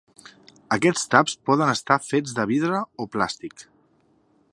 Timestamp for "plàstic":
3.17-3.67